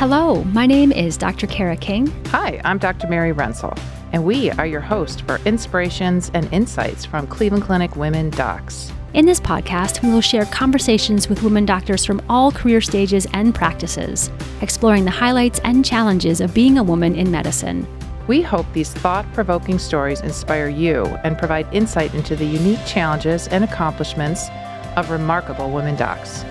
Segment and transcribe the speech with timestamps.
[0.00, 1.46] Hello, my name is Dr.
[1.46, 2.06] Kara King.
[2.28, 3.06] Hi, I'm Dr.
[3.06, 3.78] Mary Rensel,
[4.12, 8.90] and we are your host for inspirations and insights from Cleveland Clinic Women Docs.
[9.12, 13.54] In this podcast, we will share conversations with women doctors from all career stages and
[13.54, 14.30] practices,
[14.62, 17.86] exploring the highlights and challenges of being a woman in medicine.
[18.26, 23.48] We hope these thought provoking stories inspire you and provide insight into the unique challenges
[23.48, 24.48] and accomplishments
[24.96, 26.42] of remarkable women docs.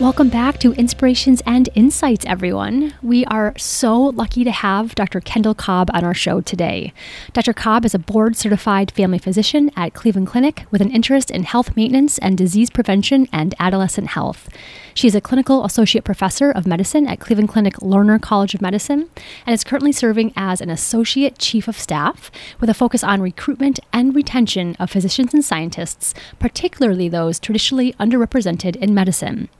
[0.00, 2.94] Welcome back to Inspirations and Insights, everyone.
[3.02, 5.20] We are so lucky to have Dr.
[5.20, 6.94] Kendall Cobb on our show today.
[7.34, 7.52] Dr.
[7.52, 11.76] Cobb is a board certified family physician at Cleveland Clinic with an interest in health
[11.76, 14.48] maintenance and disease prevention and adolescent health.
[14.94, 19.10] She is a clinical associate professor of medicine at Cleveland Clinic Lerner College of Medicine
[19.44, 23.80] and is currently serving as an associate chief of staff with a focus on recruitment
[23.92, 29.50] and retention of physicians and scientists, particularly those traditionally underrepresented in medicine.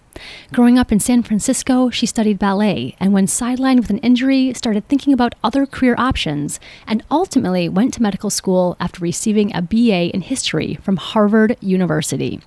[0.53, 4.87] Growing up in San Francisco, she studied ballet and, when sidelined with an injury, started
[4.89, 10.13] thinking about other career options and ultimately went to medical school after receiving a BA
[10.15, 12.41] in history from Harvard University.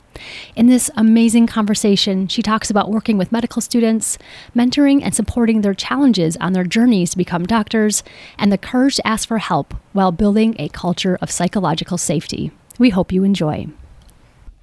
[0.55, 4.17] In this amazing conversation, she talks about working with medical students,
[4.55, 8.03] mentoring and supporting their challenges on their journeys to become doctors,
[8.37, 12.51] and the courage to ask for help while building a culture of psychological safety.
[12.77, 13.67] We hope you enjoy.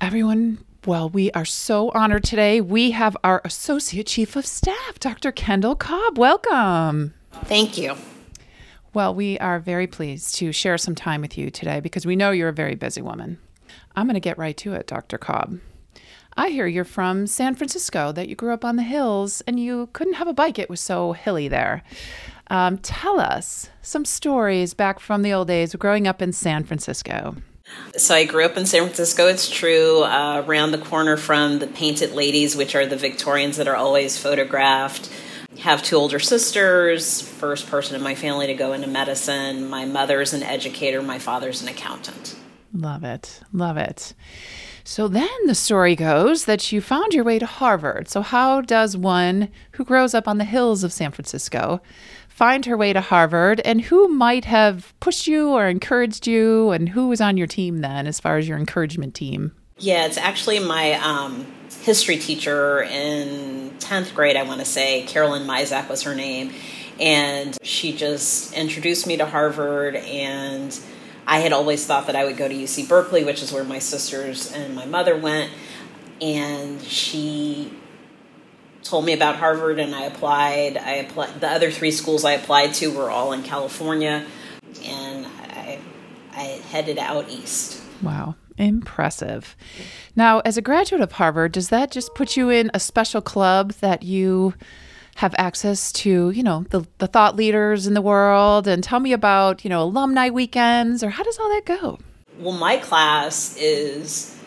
[0.01, 2.61] Everyone, well, we are so honored today.
[2.61, 5.31] We have our Associate Chief of Staff, Dr.
[5.31, 6.17] Kendall Cobb.
[6.17, 7.13] Welcome.
[7.45, 7.97] Thank you.
[8.95, 12.31] Well, we are very pleased to share some time with you today because we know
[12.31, 13.39] you're a very busy woman.
[13.95, 15.19] I'm going to get right to it, Dr.
[15.19, 15.61] Cobb.
[16.37, 19.91] I hear you're from San Francisco, that you grew up on the hills and you
[19.93, 21.83] couldn't have a bike, it was so hilly there.
[22.47, 26.65] Um, tell us some stories back from the old days of growing up in San
[26.65, 27.37] Francisco.
[27.97, 29.27] So I grew up in San Francisco.
[29.27, 33.69] It's true, uh, around the corner from the Painted Ladies, which are the Victorians that
[33.69, 35.11] are always photographed.
[35.59, 37.21] Have two older sisters.
[37.21, 39.69] First person in my family to go into medicine.
[39.69, 41.03] My mother's an educator.
[41.03, 42.37] My father's an accountant.
[42.73, 43.41] Love it.
[43.53, 44.15] Love it.
[44.85, 48.09] So then the story goes that you found your way to Harvard.
[48.09, 51.81] So, how does one who grows up on the hills of San Francisco
[52.41, 53.61] find her way to Harvard?
[53.67, 56.71] And who might have pushed you or encouraged you?
[56.71, 59.53] And who was on your team then, as far as your encouragement team?
[59.77, 61.47] Yeah, it's actually my um,
[61.83, 65.03] history teacher in 10th grade, I want to say.
[65.03, 66.55] Carolyn Mizak was her name.
[66.99, 70.81] And she just introduced me to Harvard and
[71.27, 73.79] I had always thought that I would go to UC Berkeley, which is where my
[73.79, 75.51] sisters and my mother went.
[76.23, 77.71] And she
[78.83, 80.77] told me about Harvard, and I applied.
[80.77, 81.41] I applied.
[81.41, 84.27] The other three schools I applied to were all in California,
[84.85, 85.79] and I,
[86.33, 87.83] I headed out east.
[88.03, 88.37] Wow.
[88.59, 89.57] Impressive.
[90.15, 93.73] Now, as a graduate of Harvard, does that just put you in a special club
[93.81, 94.53] that you
[95.17, 99.13] have access to, you know, the, the thought leaders in the world and tell me
[99.15, 101.99] about, you know, alumni weekends or how does all that go?
[102.39, 104.39] Well, my class is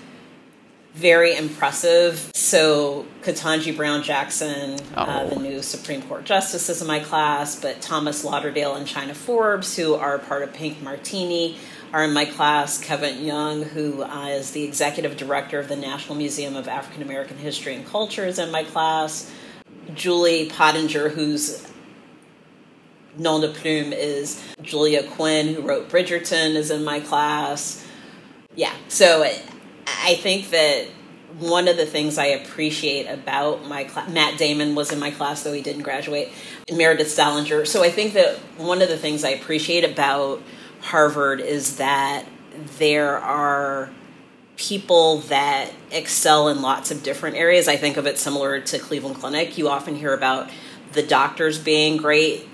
[0.94, 2.32] very impressive.
[2.36, 5.02] So, Ketanji Brown Jackson, oh.
[5.02, 9.16] uh, the new Supreme Court Justice, is in my class, but Thomas Lauderdale and China
[9.16, 11.58] Forbes, who are part of Pink Martini,
[11.92, 12.80] are in my class.
[12.80, 17.38] Kevin Young, who uh, is the executive director of the National Museum of African American
[17.38, 19.32] History and Culture, is in my class.
[19.96, 21.68] Julie Pottinger, who's
[23.18, 27.86] nom de plume is Julia Quinn, who wrote Bridgerton, is in my class.
[28.56, 29.24] Yeah, so
[30.04, 30.88] I think that
[31.40, 35.44] one of the things I appreciate about my class, Matt Damon was in my class,
[35.44, 36.30] though he didn't graduate,
[36.72, 37.66] Meredith Salenger.
[37.66, 40.42] So I think that one of the things I appreciate about
[40.82, 42.26] Harvard is that
[42.78, 43.90] there are
[44.58, 47.68] people that excel in lots of different areas.
[47.68, 49.58] I think of it similar to Cleveland Clinic.
[49.58, 50.52] You often hear about
[50.92, 52.48] the doctors being great.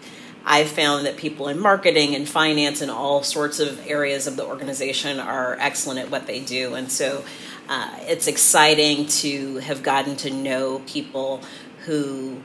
[0.46, 4.46] I've found that people in marketing and finance and all sorts of areas of the
[4.46, 6.74] organization are excellent at what they do.
[6.76, 7.24] And so
[7.68, 11.42] uh, it's exciting to have gotten to know people
[11.86, 12.42] who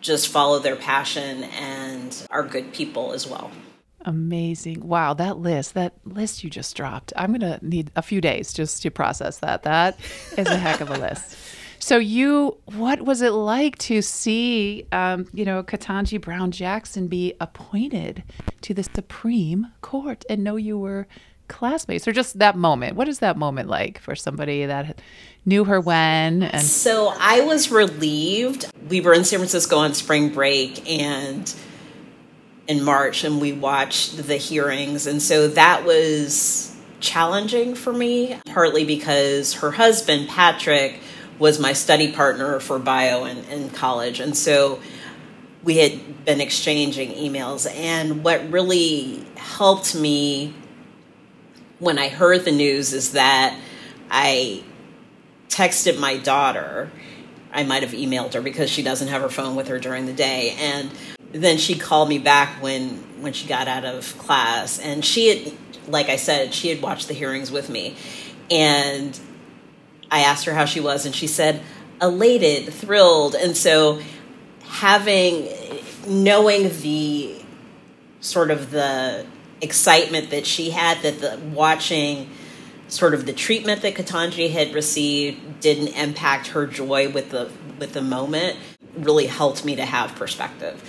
[0.00, 3.50] just follow their passion and are good people as well.
[4.06, 4.86] Amazing.
[4.86, 7.12] Wow, that list, that list you just dropped.
[7.16, 9.64] I'm going to need a few days just to process that.
[9.64, 9.98] That
[10.38, 11.36] is a heck of a list.
[11.86, 17.34] So you, what was it like to see, um, you know, Ketanji Brown Jackson be
[17.40, 18.24] appointed
[18.62, 21.06] to the Supreme Court and know you were
[21.46, 22.96] classmates, or just that moment?
[22.96, 25.00] What is that moment like for somebody that
[25.44, 26.42] knew her when?
[26.42, 28.68] And so I was relieved.
[28.88, 31.54] We were in San Francisco on spring break, and
[32.66, 35.06] in March and we watched the hearings.
[35.06, 40.98] And so that was challenging for me, partly because her husband, Patrick,
[41.38, 44.20] was my study partner for bio in, in college.
[44.20, 44.80] And so
[45.62, 47.70] we had been exchanging emails.
[47.72, 50.54] And what really helped me
[51.78, 53.58] when I heard the news is that
[54.10, 54.62] I
[55.48, 56.90] texted my daughter.
[57.52, 60.12] I might have emailed her because she doesn't have her phone with her during the
[60.12, 60.54] day.
[60.58, 60.90] And
[61.32, 65.52] then she called me back when when she got out of class and she had
[65.88, 67.96] like I said, she had watched the hearings with me.
[68.50, 69.18] And
[70.10, 71.62] I asked her how she was and she said
[72.00, 73.34] elated, thrilled.
[73.34, 74.00] And so
[74.64, 75.48] having
[76.06, 77.42] knowing the
[78.20, 79.26] sort of the
[79.60, 82.28] excitement that she had that the watching
[82.88, 87.92] sort of the treatment that Ketanji had received didn't impact her joy with the with
[87.92, 88.56] the moment
[88.96, 90.82] really helped me to have perspective.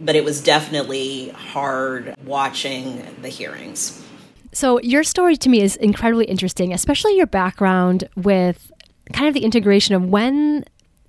[0.00, 4.04] But it was definitely hard watching the hearings.
[4.52, 8.72] So your story to me is incredibly interesting, especially your background with
[9.12, 10.64] kind of the integration of when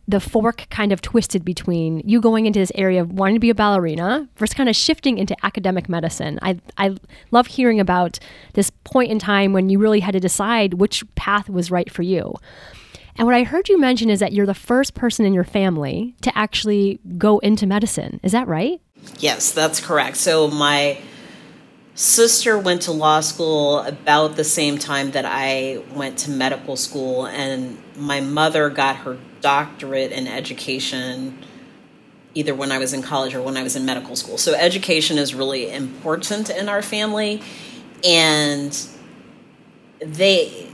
[0.08, 3.50] the fork kind of twisted between you going into this area of wanting to be
[3.50, 6.38] a ballerina versus kind of shifting into academic medicine.
[6.42, 6.96] I, I
[7.32, 8.20] love hearing about
[8.54, 12.02] this point in time when you really had to decide which path was right for
[12.02, 12.36] you.
[13.16, 16.16] And what I heard you mention is that you're the first person in your family
[16.22, 18.20] to actually go into medicine.
[18.24, 18.82] Is that right?
[19.20, 20.18] Yes, that's correct.
[20.18, 21.00] So my
[21.96, 27.26] sister went to law school about the same time that I went to medical school,
[27.26, 31.38] and my mother got her doctorate in education
[32.34, 34.38] either when I was in college or when I was in medical school.
[34.38, 37.42] So education is really important in our family,
[38.04, 38.78] and
[40.00, 40.68] they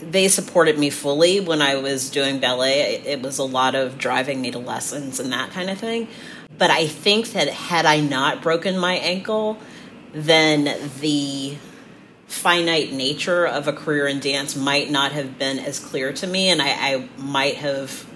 [0.00, 3.02] they supported me fully when I was doing ballet.
[3.04, 6.06] It was a lot of driving me to lessons and that kind of thing.
[6.56, 9.58] But I think that had I not broken my ankle,
[10.12, 11.56] then the
[12.26, 16.48] finite nature of a career in dance might not have been as clear to me,
[16.48, 18.06] and I, I might have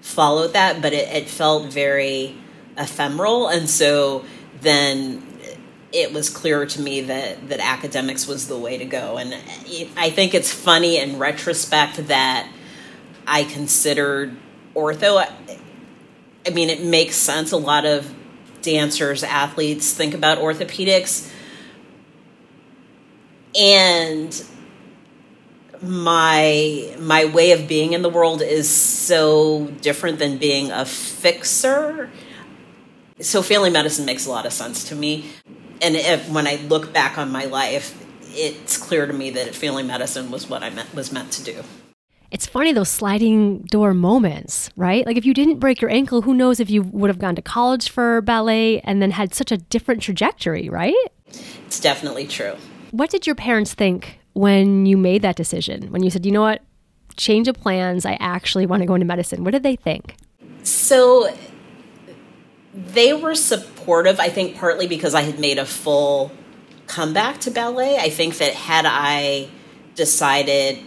[0.00, 2.34] followed that, but it, it felt very
[2.76, 4.24] ephemeral, and so
[4.60, 5.22] then
[5.92, 9.34] it was clear to me that that academics was the way to go, and
[9.96, 12.50] I think it's funny in retrospect that
[13.26, 14.36] I considered
[14.74, 15.24] ortho.
[16.46, 17.52] I mean, it makes sense.
[17.52, 18.12] A lot of
[18.64, 21.30] dancers, athletes think about orthopedics.
[23.56, 24.44] And
[25.80, 32.10] my my way of being in the world is so different than being a fixer.
[33.20, 35.26] So family medicine makes a lot of sense to me.
[35.80, 38.00] And if, when I look back on my life,
[38.30, 41.62] it's clear to me that family medicine was what I meant, was meant to do
[42.34, 45.06] it's funny those sliding door moments, right?
[45.06, 47.42] Like if you didn't break your ankle, who knows if you would have gone to
[47.42, 50.92] college for ballet and then had such a different trajectory, right?
[51.28, 52.56] It's definitely true.
[52.90, 55.92] What did your parents think when you made that decision?
[55.92, 56.62] When you said, you know what,
[57.16, 59.44] change of plans, I actually want to go into medicine.
[59.44, 60.16] What did they think?
[60.64, 61.32] So
[62.74, 66.32] they were supportive, I think, partly because I had made a full
[66.88, 67.96] comeback to ballet.
[67.96, 69.48] I think that had I
[69.94, 70.80] decided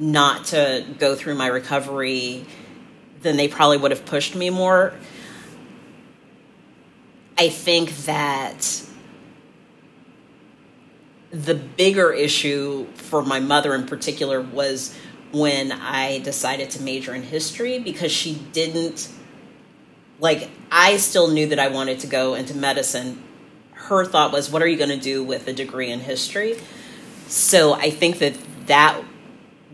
[0.00, 2.46] not to go through my recovery,
[3.20, 4.94] then they probably would have pushed me more.
[7.38, 8.82] I think that
[11.30, 14.96] the bigger issue for my mother in particular was
[15.32, 19.08] when I decided to major in history because she didn't
[20.18, 23.22] like I still knew that I wanted to go into medicine.
[23.72, 26.56] Her thought was what are you going to do with a degree in history?
[27.28, 28.34] So I think that
[28.66, 29.00] that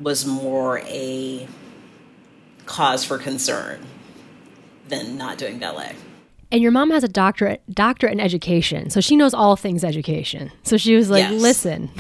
[0.01, 1.47] was more a
[2.67, 3.81] cause for concern
[4.89, 5.95] than not doing ballet.
[6.53, 10.53] And your mom has a doctorate doctorate in education, so she knows all things education.
[10.63, 11.43] So she was like, yes.
[11.43, 11.91] "Listen,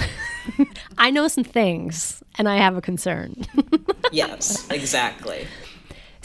[0.98, 3.44] I know some things, and I have a concern."
[4.12, 5.48] yes, exactly.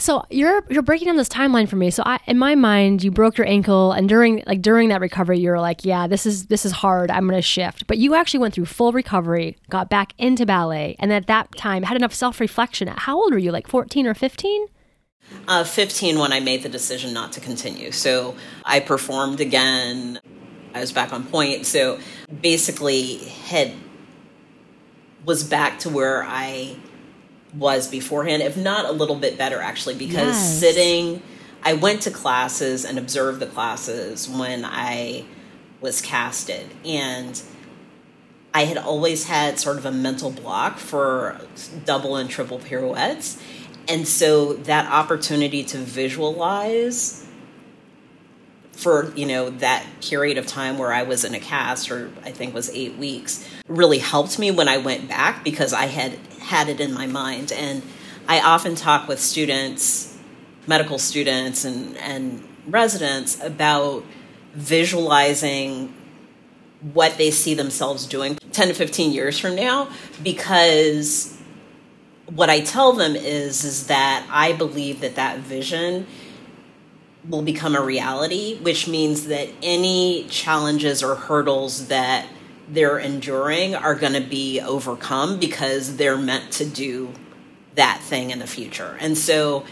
[0.02, 1.88] So you're you're breaking down this timeline for me.
[1.90, 5.38] So I, in my mind, you broke your ankle, and during like during that recovery,
[5.38, 7.08] you were like, "Yeah, this is this is hard.
[7.08, 11.12] I'm to shift." But you actually went through full recovery, got back into ballet, and
[11.12, 12.88] at that time had enough self reflection.
[12.88, 13.52] How old were you?
[13.52, 14.66] Like 14 or 15?
[15.46, 17.92] Uh, 15 when I made the decision not to continue.
[17.92, 20.18] So I performed again.
[20.74, 21.64] I was back on pointe.
[21.64, 22.00] So
[22.40, 23.72] basically, had
[25.24, 26.76] was back to where I
[27.54, 30.58] was beforehand, if not a little bit better actually, because yes.
[30.60, 31.22] sitting,
[31.62, 35.24] I went to classes and observed the classes when I
[35.80, 36.66] was casted.
[36.84, 37.40] And
[38.54, 41.40] I had always had sort of a mental block for
[41.84, 43.40] double and triple pirouettes.
[43.88, 47.26] And so that opportunity to visualize
[48.72, 52.32] for you know that period of time where I was in a cast, or I
[52.32, 56.68] think was eight weeks, really helped me when I went back because I had had
[56.68, 57.52] it in my mind.
[57.52, 57.82] And
[58.28, 60.16] I often talk with students,
[60.66, 64.04] medical students, and and residents about
[64.54, 65.94] visualizing
[66.92, 69.88] what they see themselves doing 10 to 15 years from now
[70.22, 71.36] because
[72.26, 76.06] what I tell them is is that I believe that that vision
[77.28, 82.26] will become a reality, which means that any challenges or hurdles that
[82.72, 87.12] they're enduring are going to be overcome because they're meant to do
[87.74, 88.96] that thing in the future.
[88.98, 89.64] And so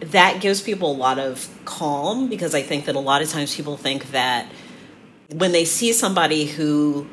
[0.00, 3.54] that gives people a lot of calm because I think that a lot of times
[3.54, 4.50] people think that
[5.32, 7.06] when they see somebody who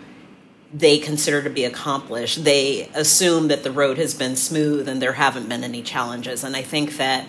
[0.74, 5.14] they consider to be accomplished, they assume that the road has been smooth and there
[5.14, 6.44] haven't been any challenges.
[6.44, 7.26] And I think that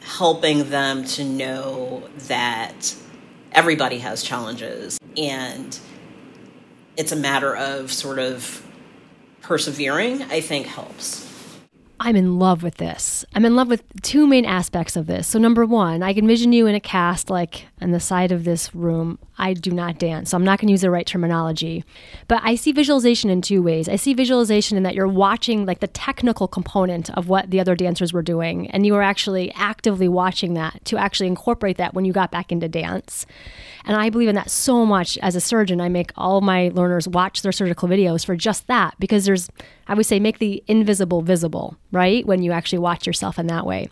[0.00, 2.96] helping them to know that
[3.52, 5.78] everybody has challenges and
[6.98, 8.66] it's a matter of sort of
[9.40, 11.24] persevering, I think helps.
[12.00, 13.24] I'm in love with this.
[13.34, 15.26] I'm in love with two main aspects of this.
[15.26, 18.44] So, number one, I can envision you in a cast like on the side of
[18.44, 19.18] this room.
[19.36, 21.84] I do not dance, so I'm not going to use the right terminology.
[22.28, 23.88] But I see visualization in two ways.
[23.88, 27.74] I see visualization in that you're watching like the technical component of what the other
[27.74, 32.04] dancers were doing, and you were actually actively watching that to actually incorporate that when
[32.04, 33.26] you got back into dance.
[33.88, 35.80] And I believe in that so much as a surgeon.
[35.80, 39.48] I make all my learners watch their surgical videos for just that because there's,
[39.88, 42.24] I would say, make the invisible visible, right?
[42.26, 43.88] When you actually watch yourself in that way.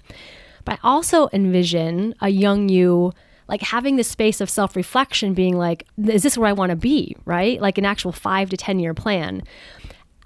[0.67, 3.15] But I also envision a young you
[3.49, 6.77] like having this space of self reflection, being like, is this where I want to
[6.77, 7.59] be, right?
[7.61, 9.43] Like an actual five to 10 year plan.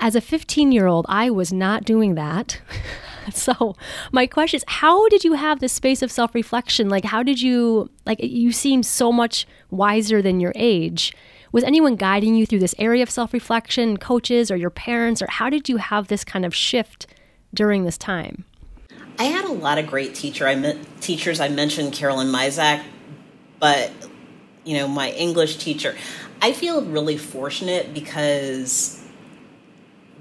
[0.00, 2.60] As a 15 year old, I was not doing that.
[3.32, 3.74] so
[4.12, 6.88] my question is how did you have this space of self-reflection?
[6.88, 11.14] Like how did you like you seem so much wiser than your age.
[11.52, 15.50] Was anyone guiding you through this area of self-reflection coaches or your parents or how
[15.50, 17.06] did you have this kind of shift
[17.52, 18.44] during this time?
[19.18, 21.40] I had a lot of great teacher i met teachers.
[21.40, 22.84] I mentioned carolyn mizak
[23.58, 23.90] but
[24.64, 25.96] you know my english teacher.
[26.42, 29.00] I feel really fortunate because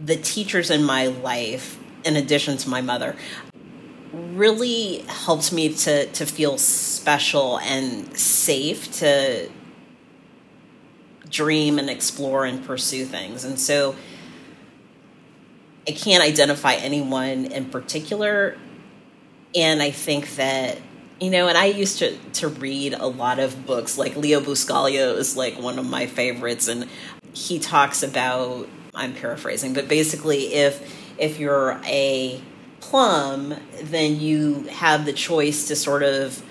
[0.04, 3.16] the teachers in my life in addition to my mother,
[4.14, 9.50] really helped me to, to feel special and safe to
[11.30, 13.46] dream and explore and pursue things.
[13.46, 13.96] And so
[15.88, 18.58] I can't identify anyone in particular.
[19.56, 20.78] And I think that,
[21.20, 25.16] you know, and I used to, to read a lot of books, like Leo Buscaglia
[25.18, 26.68] is like one of my favorites.
[26.68, 26.88] And
[27.34, 32.42] he talks about, I'm paraphrasing, but basically, if if you're a
[32.80, 36.44] plum, then you have the choice to sort of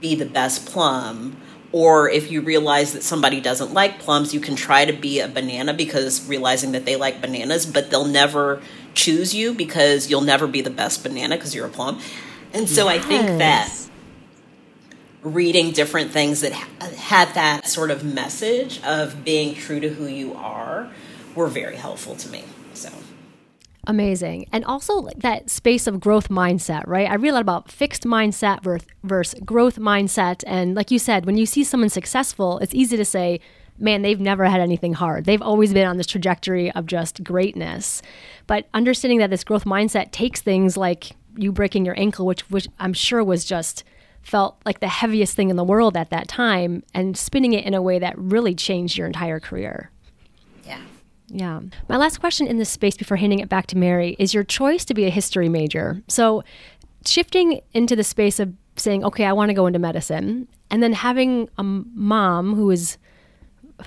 [0.00, 1.40] be the best plum.
[1.72, 5.28] Or if you realize that somebody doesn't like plums, you can try to be a
[5.28, 8.62] banana because realizing that they like bananas, but they'll never
[8.94, 12.00] choose you because you'll never be the best banana because you're a plum.
[12.52, 13.04] And so yes.
[13.04, 13.72] I think that
[15.22, 20.34] reading different things that had that sort of message of being true to who you
[20.34, 20.90] are
[21.34, 22.44] were very helpful to me.
[23.86, 24.48] Amazing.
[24.50, 27.10] And also like that space of growth mindset, right?
[27.10, 28.62] I read a lot about fixed mindset
[29.02, 30.42] versus growth mindset.
[30.46, 33.40] And like you said, when you see someone successful, it's easy to say,
[33.78, 35.24] man, they've never had anything hard.
[35.24, 38.02] They've always been on this trajectory of just greatness.
[38.46, 42.68] But understanding that this growth mindset takes things like you breaking your ankle, which, which
[42.78, 43.84] I'm sure was just
[44.22, 47.74] felt like the heaviest thing in the world at that time, and spinning it in
[47.74, 49.90] a way that really changed your entire career.
[51.28, 51.60] Yeah.
[51.88, 54.84] My last question in this space before handing it back to Mary is your choice
[54.86, 56.02] to be a history major.
[56.08, 56.44] So,
[57.06, 60.92] shifting into the space of saying, okay, I want to go into medicine, and then
[60.92, 62.98] having a mom who is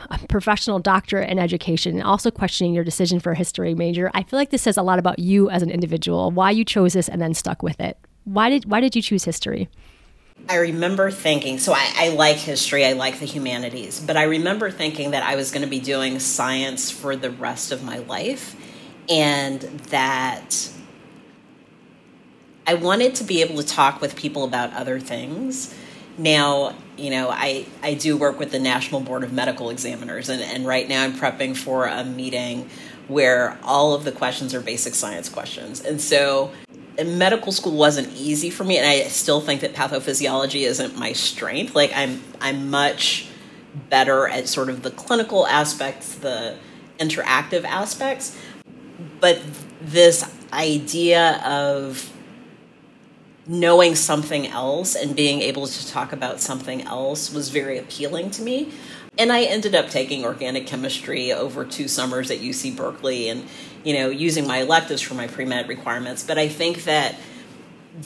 [0.09, 4.23] a professional doctor in education and also questioning your decision for a history major, I
[4.23, 7.07] feel like this says a lot about you as an individual, why you chose this
[7.07, 7.97] and then stuck with it.
[8.25, 9.69] Why did why did you choose history?
[10.49, 14.71] I remember thinking, so I, I, like history, I like the humanities, but I remember
[14.71, 18.55] thinking that I was going to be doing science for the rest of my life
[19.09, 20.71] and that
[22.65, 25.73] I wanted to be able to talk with people about other things.
[26.17, 30.41] Now, you know, I, I do work with the National Board of Medical Examiners, and,
[30.41, 32.69] and right now I'm prepping for a meeting
[33.07, 35.81] where all of the questions are basic science questions.
[35.81, 36.51] And so
[37.05, 41.75] medical school wasn't easy for me and i still think that pathophysiology isn't my strength.
[41.75, 43.27] Like i'm i'm much
[43.89, 46.57] better at sort of the clinical aspects the
[46.99, 48.37] interactive aspects.
[49.19, 49.41] But
[49.81, 52.11] this idea of
[53.45, 58.41] knowing something else and being able to talk about something else was very appealing to
[58.41, 58.71] me.
[59.17, 63.47] And I ended up taking organic chemistry over two summers at UC Berkeley and,
[63.87, 66.21] you know, using my electives for my pre med requirements.
[66.21, 67.15] But I think that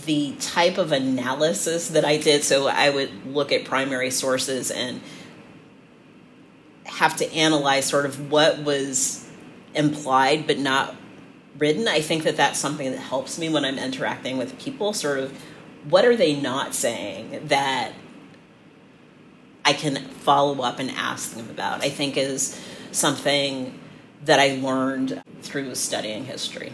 [0.06, 5.02] the type of analysis that I did, so I would look at primary sources and
[6.86, 9.28] have to analyze sort of what was
[9.74, 10.96] implied but not
[11.58, 11.88] written.
[11.88, 15.36] I think that that's something that helps me when I'm interacting with people, sort of
[15.90, 17.94] what are they not saying that
[19.66, 22.62] I can follow up and ask them about, I think is
[22.92, 23.80] something
[24.26, 26.72] that I learned through studying history.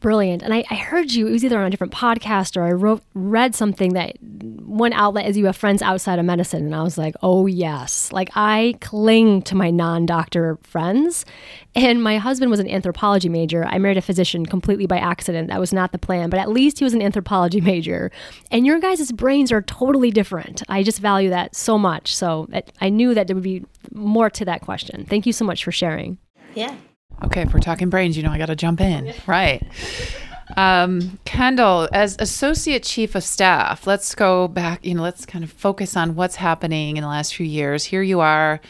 [0.00, 0.42] Brilliant.
[0.42, 3.02] And I, I, heard you, it was either on a different podcast or I wrote,
[3.12, 6.64] read something that one outlet is you have friends outside of medicine.
[6.64, 8.10] And I was like, oh, yes.
[8.10, 11.26] Like I cling to my non doctor friends.
[11.74, 13.66] And my husband was an anthropology major.
[13.66, 15.48] I married a physician completely by accident.
[15.48, 18.10] That was not the plan, but at least he was an anthropology major.
[18.50, 20.62] And your guys' brains are totally different.
[20.70, 22.16] I just value that so much.
[22.16, 22.48] So
[22.80, 25.04] I knew that there would be more to that question.
[25.04, 26.16] Thank you so much for sharing.
[26.54, 26.74] Yeah.
[27.24, 29.12] Okay, if we're talking brains, you know I got to jump in.
[29.26, 29.62] Right.
[30.56, 35.52] Um, Kendall, as Associate Chief of Staff, let's go back, you know, let's kind of
[35.52, 37.84] focus on what's happening in the last few years.
[37.84, 38.60] Here you are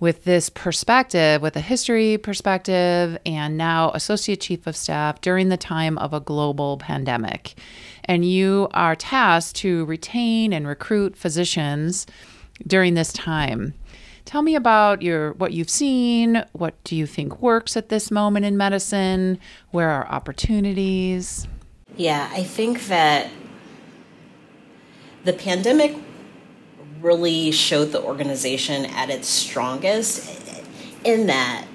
[0.00, 5.56] with this perspective, with a history perspective, and now Associate Chief of Staff during the
[5.56, 7.54] time of a global pandemic.
[8.04, 12.06] And you are tasked to retain and recruit physicians
[12.66, 13.74] during this time.
[14.24, 16.44] Tell me about your what you've seen.
[16.52, 19.38] What do you think works at this moment in medicine?
[19.70, 21.46] Where are opportunities?
[21.96, 23.30] Yeah, I think that
[25.24, 25.96] the pandemic
[27.00, 30.30] really showed the organization at its strongest
[31.04, 31.66] in that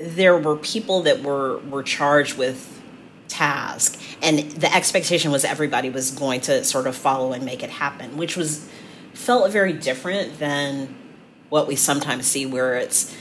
[0.00, 2.80] there were people that were were charged with
[3.28, 7.70] task and the expectation was everybody was going to sort of follow and make it
[7.70, 8.68] happen which was
[9.18, 10.94] felt very different than
[11.48, 13.14] what we sometimes see, where it's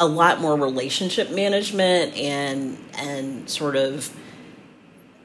[0.00, 4.10] a lot more relationship management and and sort of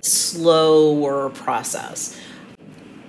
[0.01, 2.19] slower process.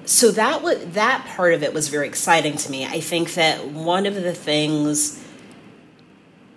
[0.05, 2.87] So that was that part of it was very exciting to me.
[2.87, 5.21] I think that one of the things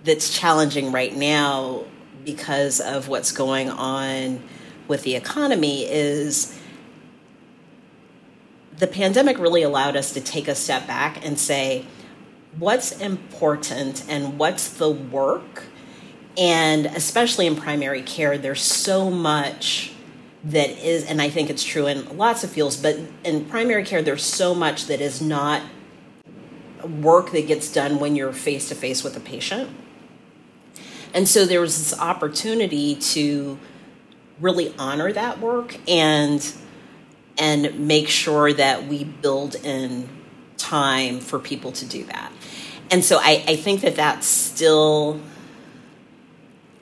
[0.03, 1.83] that's challenging right now
[2.23, 4.43] because of what's going on
[4.87, 6.58] with the economy is
[8.79, 11.85] the pandemic really allowed us to take a step back and say,
[12.57, 15.65] what's important and what's the work?
[16.37, 19.91] And especially in primary care, there's so much
[20.45, 24.01] that is, and I think it's true in lots of fields, but in primary care,
[24.01, 25.61] there's so much that is not
[27.01, 29.69] work that gets done when you're face to face with a patient.
[31.13, 33.59] And so there was this opportunity to
[34.39, 36.41] really honor that work and
[37.39, 40.07] and make sure that we build in
[40.57, 42.31] time for people to do that.
[42.91, 45.21] And so I, I think that that's still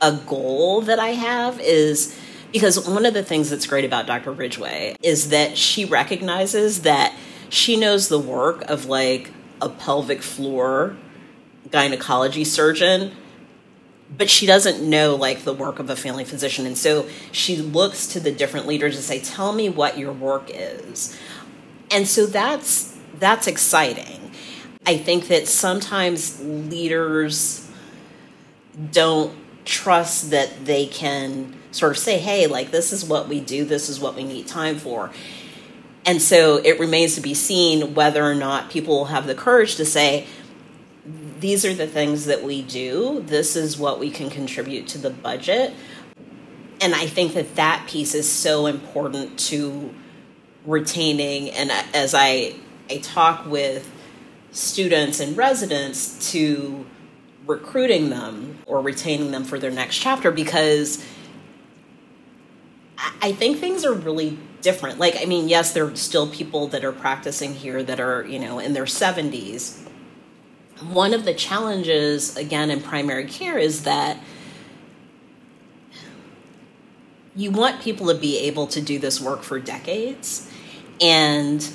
[0.02, 2.18] a goal that I have is
[2.52, 4.32] because one of the things that's great about Dr.
[4.32, 7.14] Ridgeway is that she recognizes that
[7.50, 10.96] she knows the work of like a pelvic floor
[11.72, 13.12] gynecology surgeon
[14.16, 18.08] but she doesn't know like the work of a family physician and so she looks
[18.08, 21.18] to the different leaders and say tell me what your work is.
[21.92, 24.32] And so that's that's exciting.
[24.86, 27.70] I think that sometimes leaders
[28.92, 33.66] don't trust that they can sort of say hey like this is what we do
[33.66, 35.12] this is what we need time for.
[36.06, 39.76] And so it remains to be seen whether or not people will have the courage
[39.76, 40.26] to say
[41.40, 43.24] these are the things that we do.
[43.26, 45.74] This is what we can contribute to the budget.
[46.82, 49.94] And I think that that piece is so important to
[50.66, 51.50] retaining.
[51.52, 52.54] And uh, as I,
[52.90, 53.90] I talk with
[54.52, 56.86] students and residents to
[57.46, 61.04] recruiting them or retaining them for their next chapter because
[63.22, 65.00] I think things are really different.
[65.00, 68.40] Like, I mean, yes, there are still people that are practicing here that are, you
[68.40, 69.87] know, in their 70s
[70.82, 74.18] one of the challenges, again, in primary care is that
[77.36, 80.50] you want people to be able to do this work for decades.
[81.00, 81.68] And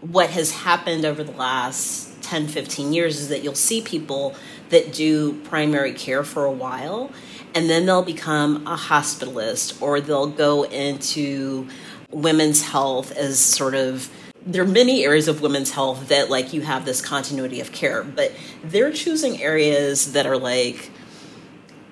[0.00, 4.34] what has happened over the last 10, 15 years is that you'll see people
[4.68, 7.10] that do primary care for a while
[7.54, 11.66] and then they'll become a hospitalist or they'll go into
[12.10, 14.10] women's health as sort of
[14.46, 18.02] there are many areas of women's health that like you have this continuity of care
[18.02, 18.32] but
[18.64, 20.90] they're choosing areas that are like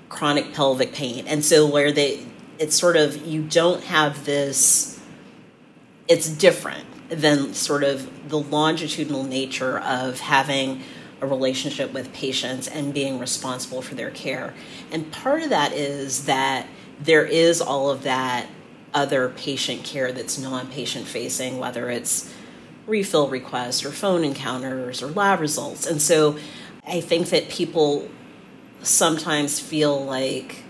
[0.08, 2.24] chronic pelvic pain and so where they
[2.58, 5.00] it's sort of you don't have this
[6.06, 10.82] it's different than sort of the longitudinal nature of having
[11.20, 14.54] a relationship with patients and being responsible for their care.
[14.90, 16.66] And part of that is that
[17.00, 18.48] there is all of that
[18.92, 22.32] other patient care that's non patient facing, whether it's
[22.86, 25.86] refill requests or phone encounters or lab results.
[25.86, 26.38] And so
[26.86, 28.08] I think that people
[28.82, 30.62] sometimes feel like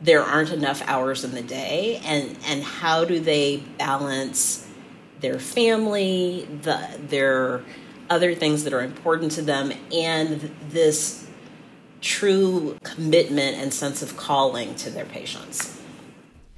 [0.00, 4.66] there aren't enough hours in the day and and how do they balance
[5.20, 7.62] their family the their
[8.08, 11.28] other things that are important to them and this
[12.00, 15.79] true commitment and sense of calling to their patients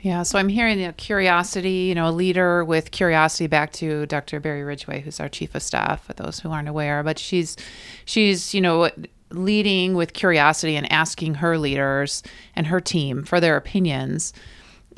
[0.03, 4.05] yeah, so I'm hearing you know, curiosity, you know, a leader with curiosity back to
[4.07, 4.41] Dr.
[4.41, 7.05] Beri Ridgeway, who's our chief of staff, for those who aren't aware.
[7.05, 7.57] But she's
[8.05, 8.91] she's, you know,
[9.31, 12.25] leading with curiosity and asking her leaders
[12.57, 14.33] and her team for their opinions.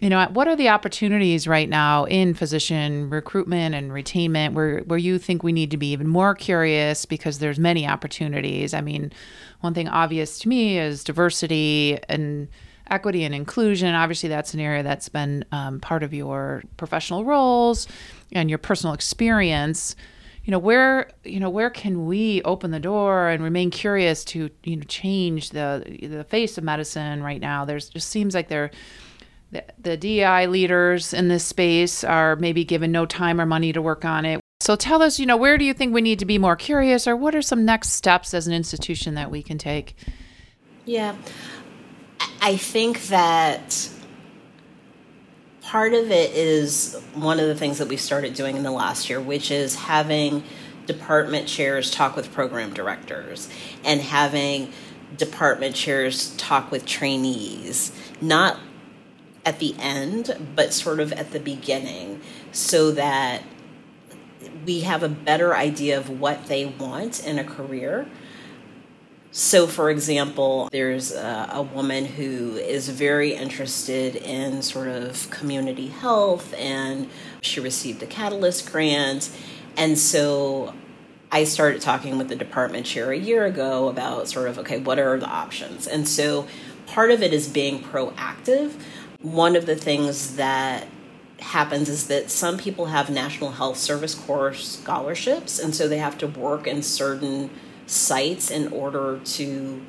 [0.00, 4.98] You know, what are the opportunities right now in physician recruitment and retainment where, where
[4.98, 8.72] you think we need to be even more curious because there's many opportunities?
[8.72, 9.12] I mean,
[9.60, 12.48] one thing obvious to me is diversity and
[12.90, 13.94] equity and inclusion.
[13.94, 17.87] Obviously, that's an area that's been um, part of your professional roles
[18.33, 19.97] and your personal experience.
[20.44, 24.51] You know where you know where can we open the door and remain curious to
[24.62, 27.64] you know change the the face of medicine right now?
[27.64, 28.70] There's just seems like there
[29.53, 33.81] the, the DEI leaders in this space are maybe given no time or money to
[33.81, 34.40] work on it.
[34.61, 37.07] So tell us you know where do you think we need to be more curious
[37.07, 39.97] or what are some next steps as an institution that we can take?
[40.85, 41.16] Yeah
[42.40, 43.88] i think that
[45.64, 49.08] part of it is one of the things that we started doing in the last
[49.10, 50.44] year, which is having
[50.87, 53.48] department chairs talk with program directors
[53.82, 54.70] and having
[55.16, 58.60] department chairs talk with trainees, not
[59.46, 62.20] at the end, but sort of at the beginning,
[62.52, 63.42] so that
[64.64, 68.06] we have a better idea of what they want in a career
[69.37, 75.88] so, for example, there's a, a, woman who is very interested in sort of community
[75.88, 79.37] health, and she received a Catalyst grant.
[79.77, 80.73] And so
[81.33, 85.01] I started talking with the department chair a year ago about sort of, okay, what
[85.01, 85.88] are the options?
[85.88, 86.47] And so
[86.87, 88.81] part of it is being proactive.
[89.20, 90.87] One of the things that
[91.40, 96.18] happens is that some people have National Health Service Corps scholarships, and so they have
[96.18, 97.51] to work in certain
[97.87, 99.83] sites in order to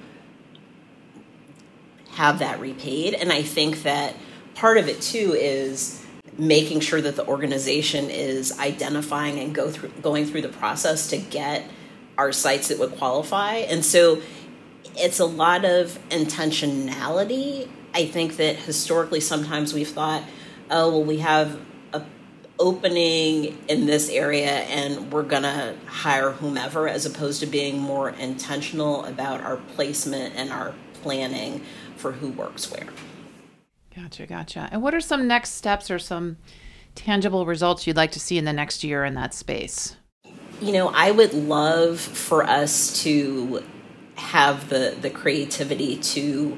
[2.12, 3.14] have that repaid.
[3.14, 4.16] And I think that
[4.56, 6.04] part of it too is
[6.38, 11.18] making sure that the organization is identifying and go through going through the process to
[11.18, 11.64] get
[12.18, 13.56] our sites that would qualify.
[13.56, 14.22] And so
[14.98, 17.68] it's a lot of intentionality.
[17.94, 20.24] I think that historically sometimes we've thought,
[20.70, 21.60] oh well we have
[22.60, 28.10] opening in this area and we're going to hire whomever as opposed to being more
[28.10, 31.62] intentional about our placement and our planning
[31.98, 32.88] for who works where.
[33.96, 34.70] Gotcha, gotcha.
[34.72, 36.38] And what are some next steps or some
[36.96, 39.96] tangible results you'd like to see in the next year in that space?
[40.62, 43.63] You know, I would love for us to
[44.15, 46.58] have the the creativity to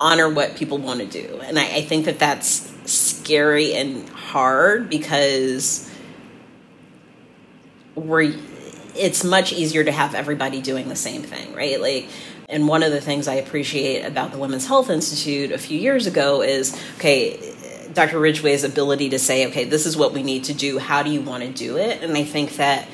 [0.00, 1.40] honor what people want to do.
[1.42, 5.90] And I, I think that that's scary and hard because
[7.94, 8.34] we're
[8.96, 11.80] it's much easier to have everybody doing the same thing, right?
[11.80, 12.08] Like
[12.48, 16.06] and one of the things I appreciate about the Women's Health Institute a few years
[16.06, 17.54] ago is okay,
[17.92, 18.18] Dr.
[18.18, 20.78] Ridgeway's ability to say, okay, this is what we need to do.
[20.78, 22.02] How do you want to do it?
[22.02, 22.86] And I think that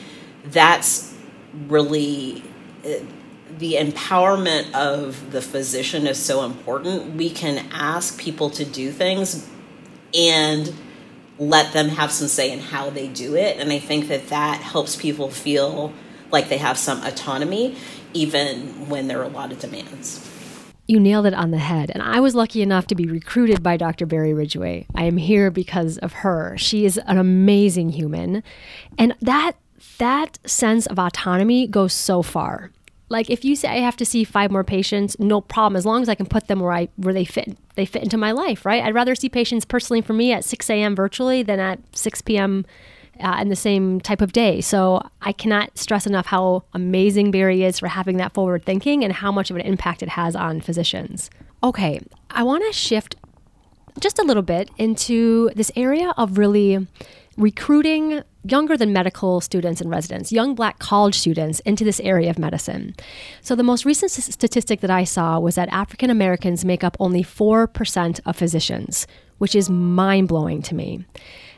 [0.44, 1.12] that's
[1.66, 2.42] really
[2.84, 2.90] uh,
[3.58, 7.16] the empowerment of the physician is so important.
[7.16, 9.48] We can ask people to do things
[10.14, 10.74] and
[11.38, 13.56] let them have some say in how they do it.
[13.58, 15.92] And I think that that helps people feel
[16.30, 17.76] like they have some autonomy,
[18.12, 20.26] even when there are a lot of demands.
[20.86, 21.90] You nailed it on the head.
[21.94, 24.06] And I was lucky enough to be recruited by Dr.
[24.06, 24.86] Beri Ridgeway.
[24.94, 26.56] I am here because of her.
[26.58, 28.42] She is an amazing human.
[28.98, 29.52] And that
[29.98, 32.70] that sense of autonomy goes so far
[33.10, 35.76] like if you say I have to see five more patients, no problem.
[35.76, 38.16] As long as I can put them where I where they fit they fit into
[38.16, 38.82] my life, right?
[38.82, 40.96] I'd rather see patients personally for me at 6 a.m.
[40.96, 42.64] virtually than at 6 p.m.
[43.18, 44.62] Uh, in the same type of day.
[44.62, 49.12] So I cannot stress enough how amazing Beri is for having that forward thinking and
[49.12, 51.28] how much of an impact it has on physicians.
[51.62, 53.16] Okay, I want to shift
[53.98, 56.86] just a little bit into this area of really
[57.36, 62.38] recruiting younger than medical students and residents, young black college students into this area of
[62.38, 62.94] medicine.
[63.42, 67.22] So, the most recent statistic that I saw was that African Americans make up only
[67.22, 69.06] 4% of physicians,
[69.38, 71.04] which is mind blowing to me.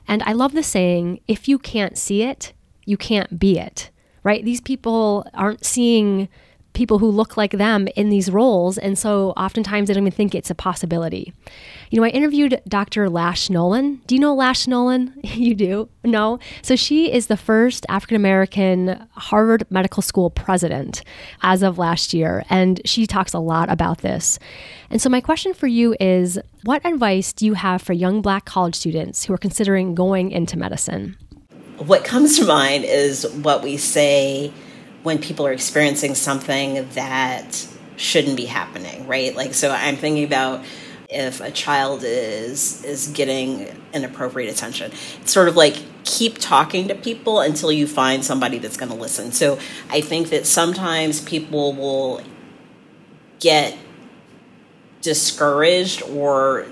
[0.08, 2.52] And I love the saying if you can't see it,
[2.84, 3.90] you can't be it.
[4.24, 4.44] right?
[4.44, 6.28] These people aren't seeing
[6.72, 8.78] people who look like them in these roles.
[8.78, 11.32] And so oftentimes they don't even think it's a possibility.
[11.90, 13.08] You know, I interviewed Dr.
[13.10, 14.00] Lash Nolen.
[14.06, 15.14] Do you know Lash Nolen?
[15.22, 15.88] you do?
[16.04, 16.38] No?
[16.62, 21.02] So she is the first African American Harvard Medical School president
[21.42, 22.44] as of last year.
[22.48, 24.38] And she talks a lot about this.
[24.90, 28.44] And so my question for you is what advice do you have for young black
[28.44, 31.16] college students who are considering going into medicine?
[31.78, 34.52] What comes to mind is what we say
[35.02, 39.34] when people are experiencing something that shouldn't be happening, right?
[39.34, 40.64] Like, so I'm thinking about
[41.08, 44.90] if a child is is getting inappropriate attention.
[45.20, 48.96] It's sort of like keep talking to people until you find somebody that's going to
[48.96, 49.32] listen.
[49.32, 49.58] So
[49.90, 52.22] I think that sometimes people will
[53.40, 53.76] get
[55.02, 56.66] discouraged or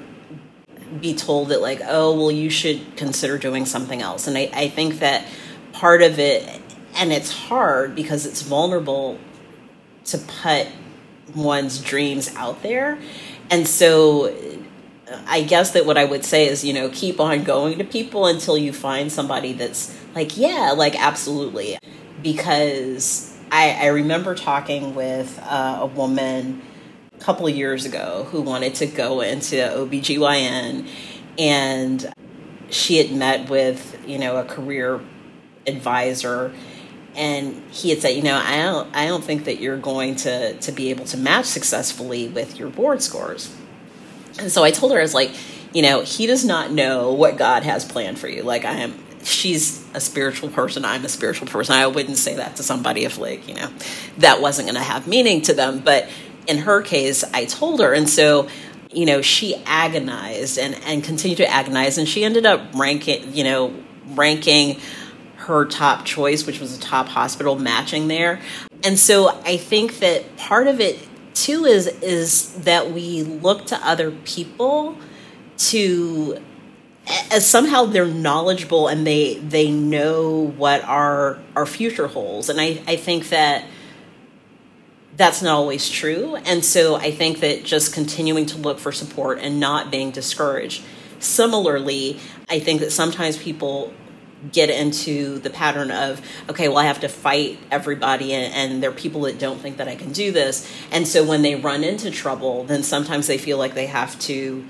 [1.01, 4.69] be told that like oh well you should consider doing something else and I, I
[4.69, 5.25] think that
[5.73, 6.60] part of it
[6.95, 9.19] and it's hard because it's vulnerable
[10.05, 10.67] to put
[11.35, 12.99] one's dreams out there
[13.51, 14.35] and so
[15.27, 18.27] I guess that what I would say is, you know, keep on going to people
[18.27, 21.79] until you find somebody that's like, yeah, like absolutely.
[22.23, 26.63] Because I, I remember talking with uh, a woman
[27.13, 30.89] a couple years ago who wanted to go into OBGYN
[31.39, 32.13] and
[32.71, 35.01] she had met with, you know, a career
[35.67, 36.53] advisor
[37.17, 40.55] and he had said, you know, I don't, I don't think that you're going to
[40.55, 43.55] to be able to match successfully with your board scores.
[44.39, 45.33] And so I told her, I was like,
[45.73, 48.43] you know, he does not know what God has planned for you.
[48.43, 50.85] Like I am, she's a spiritual person.
[50.85, 51.75] I'm a spiritual person.
[51.75, 53.71] I wouldn't say that to somebody if, like, you know,
[54.19, 55.81] that wasn't going to have meaning to them.
[55.81, 56.09] But
[56.47, 58.49] in her case, I told her, and so
[58.93, 63.45] you know, she agonized and and continued to agonize, and she ended up ranking, you
[63.45, 63.73] know,
[64.09, 64.81] ranking
[65.51, 68.41] her top choice, which was a top hospital, matching there.
[68.85, 70.99] And so I think that part of it
[71.35, 74.97] too is is that we look to other people
[75.57, 76.39] to
[77.31, 82.49] as somehow they're knowledgeable and they they know what our our future holds.
[82.49, 83.65] And i i think that
[85.17, 86.37] that's not always true.
[86.37, 90.83] And so i think that just continuing to look for support and not being discouraged.
[91.19, 93.93] Similarly i think that sometimes people
[94.53, 98.91] get into the pattern of okay well i have to fight everybody and, and, there
[98.91, 101.85] are people that don't think that i can do this and so when they run
[101.85, 104.65] into trouble then sometimes they feel like they have to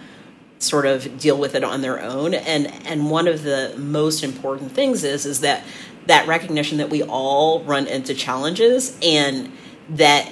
[0.59, 4.73] sort of deal with it on their own and and one of the most important
[4.73, 5.65] things is is that
[6.07, 9.51] that recognition that we all run into challenges and
[9.89, 10.31] that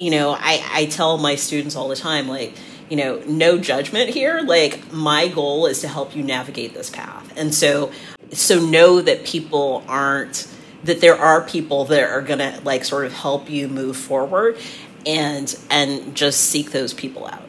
[0.00, 2.54] you know i i tell my students all the time like
[2.88, 4.40] you know, no judgment here.
[4.42, 7.25] Like my goal is to help you navigate this path.
[7.36, 7.92] And so
[8.32, 10.48] so know that people aren't
[10.84, 14.56] that there are people that are going to like sort of help you move forward
[15.04, 17.42] and and just seek those people out.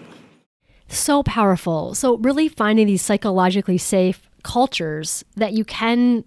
[0.87, 1.95] So powerful.
[1.95, 6.23] So really finding these psychologically safe cultures that you can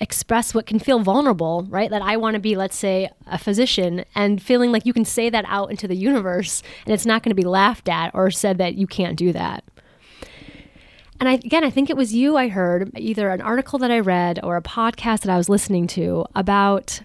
[0.00, 1.88] express what can feel vulnerable, right?
[1.88, 5.30] That I want to be, let's say, a physician and feeling like you can say
[5.30, 8.58] that out into the universe and it's not going to be laughed at or said
[8.58, 9.64] that you can't do that.
[11.22, 14.00] And I, again, I think it was you I heard, either an article that I
[14.00, 17.00] read or a podcast that I was listening to about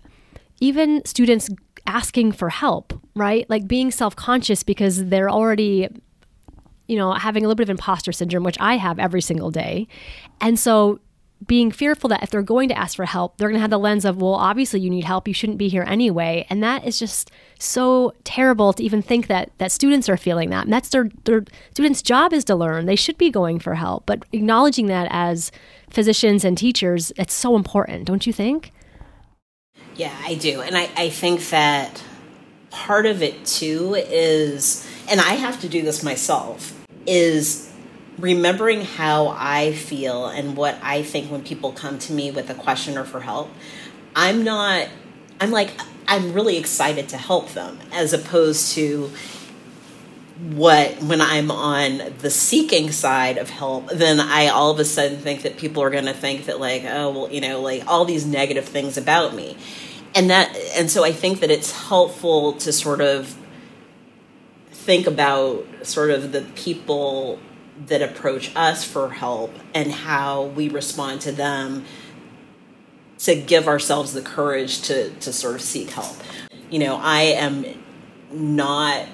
[0.59, 1.51] even students
[1.85, 3.47] asking for help, right?
[3.47, 5.87] Like being self conscious because they're already
[6.87, 9.87] you know, having a little bit of imposter syndrome, which I have every single day.
[10.41, 10.99] And so
[11.45, 13.77] being fearful that if they're going to ask for help, they're going to have the
[13.77, 15.27] lens of, well, obviously you need help.
[15.27, 16.45] You shouldn't be here anyway.
[16.49, 20.65] And that is just so terrible to even think that that students are feeling that.
[20.65, 22.85] And that's their their students' job is to learn.
[22.85, 24.05] They should be going for help.
[24.05, 25.51] But acknowledging that as
[25.89, 28.71] physicians and teachers, it's so important, don't you think?
[29.95, 30.61] Yeah, I do.
[30.61, 32.03] And I, I think that
[32.69, 36.73] part of it too is and I have to do this myself,
[37.05, 37.66] is
[38.17, 42.55] remembering how I feel and what I think when people come to me with a
[42.55, 43.49] question or for help,
[44.15, 44.87] I'm not,
[45.39, 45.71] I'm like,
[46.07, 49.11] I'm really excited to help them as opposed to
[50.39, 55.19] what when I'm on the seeking side of help, then I all of a sudden
[55.19, 58.05] think that people are going to think that, like, oh, well, you know, like all
[58.05, 59.57] these negative things about me.
[60.15, 63.35] And that, and so I think that it's helpful to sort of
[64.71, 67.39] think about sort of the people
[67.85, 71.85] that approach us for help and how we respond to them
[73.19, 76.15] to give ourselves the courage to to sort of seek help.
[76.69, 77.65] You know, I am
[78.31, 79.05] not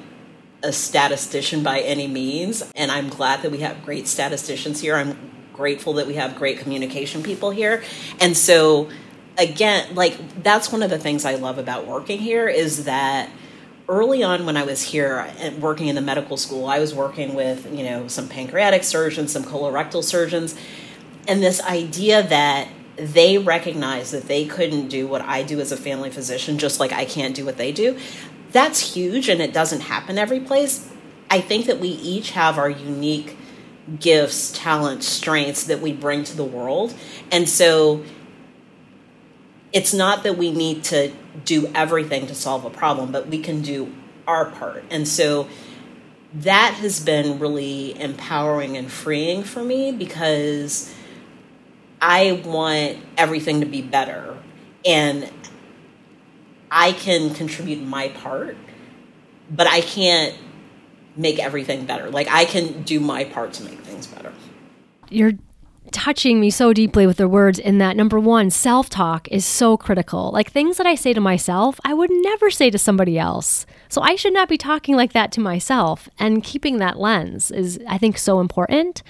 [0.63, 4.95] a statistician by any means, and I'm glad that we have great statisticians here.
[4.95, 7.83] I'm grateful that we have great communication people here.
[8.19, 8.89] And so
[9.37, 13.29] again, like that's one of the things I love about working here is that
[13.87, 17.33] early on when I was here uh, working in the medical school, I was working
[17.33, 20.55] with, you know, some pancreatic surgeons, some colorectal surgeons,
[21.27, 25.77] and this idea that they recognize that they couldn't do what I do as a
[25.77, 27.97] family physician, just like I can't do what they do.
[28.51, 30.89] That's huge and it doesn't happen every place.
[31.29, 33.35] I think that we each have our unique
[33.99, 36.93] gifts, talents, strengths that we bring to the world.
[37.31, 38.03] And so
[39.73, 41.11] it's not that we need to
[41.45, 43.93] do everything to solve a problem, but we can do
[44.27, 44.83] our part.
[44.89, 45.47] And so
[46.35, 50.93] that has been really empowering and freeing for me because
[52.01, 54.37] I want everything to be better.
[54.85, 55.29] And
[56.69, 58.57] I can contribute my part,
[59.49, 60.35] but I can't
[61.15, 62.09] make everything better.
[62.09, 64.33] Like I can do my part to make things better.
[65.09, 65.33] You're
[65.91, 69.77] touching me so deeply with the words in that number one, self talk is so
[69.77, 70.31] critical.
[70.31, 73.65] Like things that I say to myself, I would never say to somebody else.
[73.89, 76.09] So I should not be talking like that to myself.
[76.17, 79.03] And keeping that lens is, I think, so important.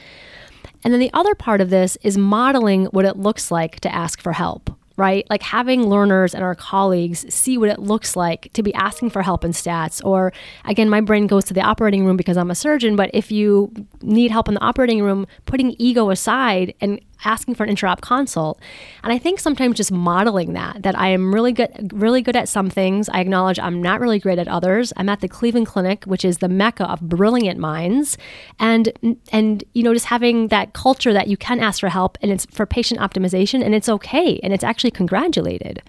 [0.83, 4.21] And then the other part of this is modeling what it looks like to ask
[4.21, 5.25] for help right?
[5.29, 9.21] Like having learners and our colleagues see what it looks like to be asking for
[9.21, 10.03] help in stats.
[10.05, 10.31] Or
[10.65, 13.73] again, my brain goes to the operating room because I'm a surgeon, but if you
[14.01, 18.59] need help in the operating room, putting ego aside and asking for an intraop consult.
[19.03, 22.49] And I think sometimes just modeling that, that I am really good, really good at
[22.49, 23.09] some things.
[23.09, 24.93] I acknowledge I'm not really great at others.
[24.97, 28.17] I'm at the Cleveland Clinic, which is the mecca of brilliant minds.
[28.59, 32.31] And, and, you know, just having that culture that you can ask for help and
[32.31, 34.39] it's for patient optimization and it's okay.
[34.43, 35.81] And it's actually congratulated.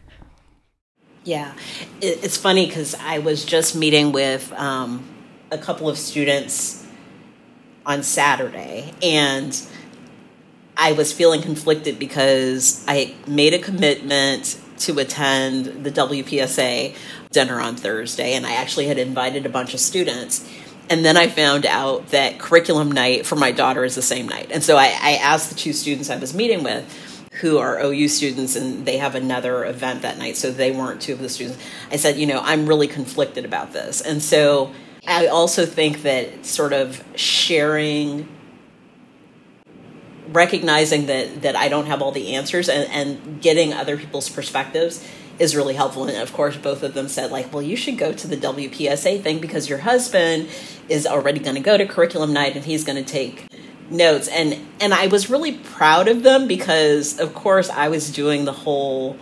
[1.24, 1.54] Yeah.
[2.02, 5.08] It's funny because I was just meeting with um,
[5.50, 6.86] a couple of students
[7.86, 9.58] on Saturday and
[10.76, 16.96] I was feeling conflicted because I made a commitment to attend the WPSA
[17.30, 20.48] dinner on Thursday, and I actually had invited a bunch of students.
[20.90, 24.50] And then I found out that curriculum night for my daughter is the same night.
[24.50, 26.84] And so I, I asked the two students I was meeting with,
[27.40, 31.12] who are OU students, and they have another event that night, so they weren't two
[31.12, 31.62] of the students.
[31.90, 34.00] I said, you know, I'm really conflicted about this.
[34.00, 34.72] And so
[35.06, 38.28] I also think that sort of sharing
[40.34, 45.06] recognizing that that I don't have all the answers and, and getting other people's perspectives
[45.38, 46.04] is really helpful.
[46.04, 49.22] And of course, both of them said, like, well, you should go to the WPSA
[49.22, 50.48] thing because your husband
[50.88, 53.46] is already going to go to curriculum night and he's going to take
[53.90, 54.28] notes.
[54.28, 58.52] And and I was really proud of them because, of course, I was doing the
[58.52, 59.16] whole.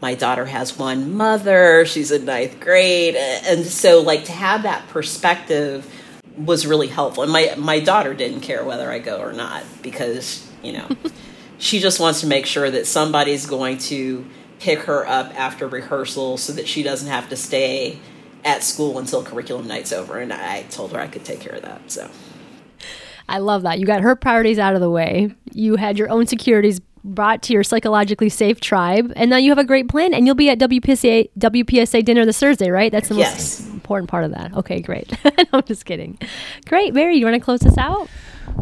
[0.00, 1.84] My daughter has one mother.
[1.86, 5.88] She's in ninth grade, and so like to have that perspective
[6.36, 7.22] was really helpful.
[7.22, 10.88] And my my daughter didn't care whether I go or not because you know
[11.58, 14.26] she just wants to make sure that somebody's going to
[14.58, 17.98] pick her up after rehearsal so that she doesn't have to stay
[18.44, 20.18] at school until curriculum night's over.
[20.18, 21.90] And I told her I could take care of that.
[21.90, 22.10] So.
[23.28, 23.78] I love that.
[23.78, 25.34] You got her priorities out of the way.
[25.52, 29.58] You had your own securities brought to your psychologically safe tribe, and now you have
[29.58, 30.14] a great plan.
[30.14, 32.92] And you'll be at WPSA WPSA dinner this Thursday, right?
[32.92, 33.60] That's the yes.
[33.60, 34.54] most important part of that.
[34.54, 35.12] Okay, great.
[35.52, 36.18] I'm just kidding.
[36.66, 37.16] Great, Mary.
[37.16, 38.08] You want to close this out?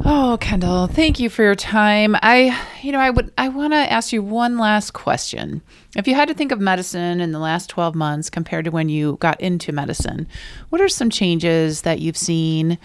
[0.05, 2.17] Oh, Kendall, thank you for your time.
[2.23, 5.63] I, you know, I would, I want to ask you one last question.
[5.97, 8.89] If you had to think of medicine in the last 12 months compared to when
[8.89, 10.29] you got into medicine,
[10.69, 12.79] what are some changes that you've seen?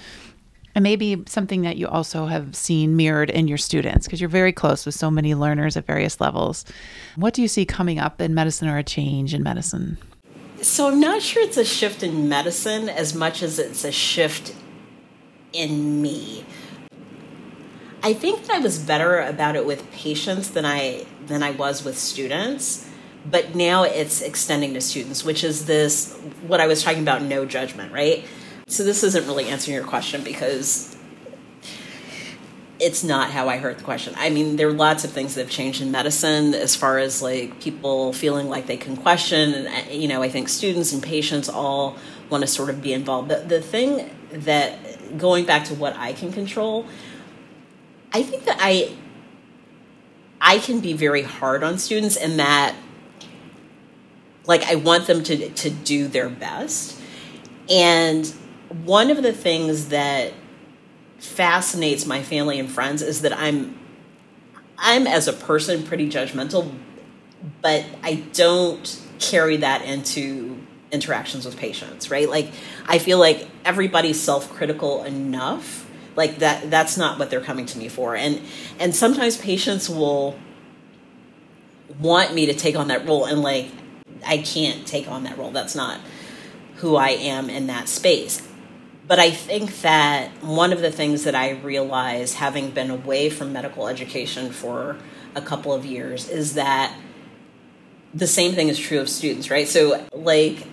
[0.76, 4.52] And maybe something that you also have seen mirrored in your students because you're very
[4.52, 6.66] close with so many learners at various levels.
[7.16, 9.98] What do you see coming up in medicine or a change in medicine?
[10.62, 14.54] So I'm not sure it's a shift in medicine as much as it's a shift
[15.54, 16.46] in me.
[18.04, 21.84] I think that I was better about it with patients than I than I was
[21.84, 22.88] with students,
[23.26, 26.14] but now it's extending to students, which is this
[26.46, 28.24] what I was talking about no judgment, right?
[28.67, 30.95] So this isn't really answering your question because
[32.80, 34.15] it's not how I heard the question.
[34.17, 37.21] I mean, there are lots of things that have changed in medicine as far as
[37.21, 41.01] like people feeling like they can question, and uh, you know, I think students and
[41.01, 41.95] patients all
[42.30, 43.30] want to sort of be involved.
[43.30, 46.86] But the thing that going back to what I can control,
[48.11, 48.95] I think that I
[50.41, 52.76] I can be very hard on students in that
[54.47, 56.99] like I want them to to do their best.
[57.70, 58.32] And
[58.84, 60.34] one of the things that
[61.19, 63.80] fascinates my family and friends is that I'm
[64.78, 66.73] I'm as a person pretty judgmental,
[67.61, 70.59] but I don't carry that into
[70.91, 72.30] interactions with patients, right?
[72.30, 72.51] Like
[72.88, 77.88] I feel like everybody's self-critical enough like that that's not what they're coming to me
[77.88, 78.15] for.
[78.15, 78.41] And
[78.80, 80.38] and sometimes patients will
[81.99, 83.69] want me to take on that role and like
[84.26, 85.51] I can't take on that role.
[85.51, 85.99] That's not
[86.78, 88.45] who I am in that space.
[89.08, 93.53] But I think that one of the things that I realized having been away from
[93.53, 94.97] medical education for
[95.36, 96.95] a couple of years is that
[98.14, 99.68] the same thing is true of students, right?
[99.68, 100.66] So, like,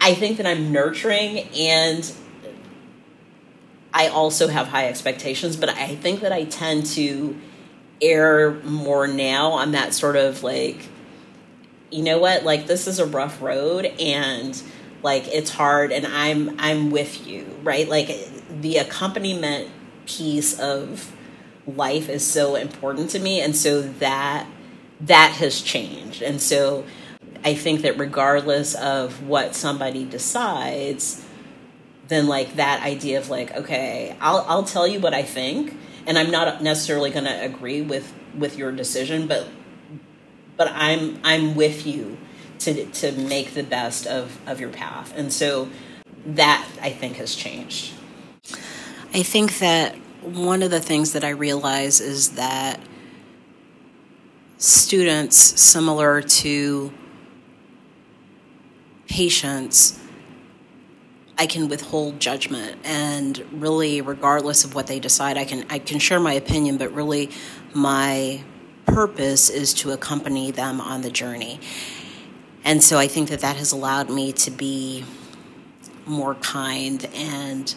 [0.00, 2.10] I think that I'm nurturing and
[3.92, 7.36] I also have high expectations, but I think that I tend to
[8.02, 10.88] err more now on that sort of like,
[11.90, 14.60] you know what, like, this is a rough road and
[15.02, 17.88] like it's hard and I'm I'm with you, right?
[17.88, 18.08] Like
[18.60, 19.70] the accompaniment
[20.06, 21.12] piece of
[21.66, 24.46] life is so important to me and so that
[25.00, 26.22] that has changed.
[26.22, 26.84] And so
[27.44, 31.24] I think that regardless of what somebody decides,
[32.08, 35.76] then like that idea of like, okay, I'll I'll tell you what I think,
[36.06, 39.48] and I'm not necessarily going to agree with with your decision, but
[40.56, 42.16] but I'm I'm with you
[42.60, 45.68] to to make the best of of your path, and so
[46.26, 47.92] that I think has changed.
[49.14, 52.80] I think that one of the things that I realize is that
[54.58, 56.92] students, similar to
[59.06, 60.00] patients,
[61.38, 65.98] I can withhold judgment and really regardless of what they decide I can I can
[65.98, 67.30] share my opinion but really
[67.74, 68.42] my
[68.86, 71.60] purpose is to accompany them on the journey.
[72.66, 75.04] And so I think that that has allowed me to be
[76.04, 77.72] more kind and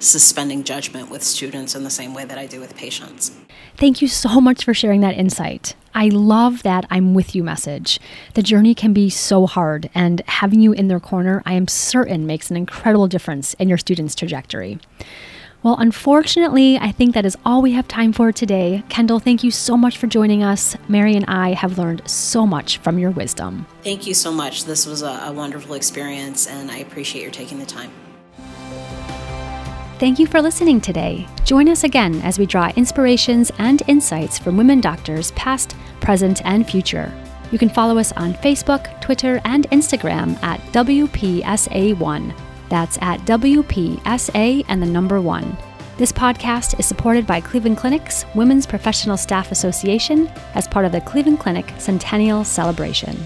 [0.00, 3.30] suspending judgment with students in the same way that I do with patients.
[3.76, 5.76] Thank you so much for sharing that insight.
[5.94, 8.00] I love that I'm with you message.
[8.34, 12.26] The journey can be so hard, and having you in their corner, I am certain,
[12.26, 14.80] makes an incredible difference in your students' trajectory.
[15.64, 18.84] Well, unfortunately, I think that is all we have time for today.
[18.90, 20.76] Kendall, thank you so much for joining us.
[20.88, 23.66] Mary and I have learned so much from your wisdom.
[23.82, 24.66] Thank you so much.
[24.66, 27.90] This was a, a wonderful experience, and I appreciate your taking the time.
[29.98, 31.26] Thank you for listening today.
[31.44, 36.68] Join us again as we draw inspirations and insights from women doctors, past, present, and
[36.68, 37.10] future.
[37.52, 42.34] You can follow us on Facebook, Twitter, and Instagram at WPSA1.
[42.74, 45.56] That's at WPSA and the number one.
[45.96, 51.00] This podcast is supported by Cleveland Clinic's Women's Professional Staff Association as part of the
[51.00, 53.16] Cleveland Clinic Centennial Celebration.